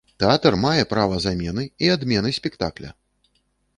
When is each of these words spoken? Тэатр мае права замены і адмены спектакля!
Тэатр 0.21 0.55
мае 0.61 0.85
права 0.93 1.19
замены 1.27 1.67
і 1.85 1.91
адмены 1.99 2.29
спектакля! 2.39 2.91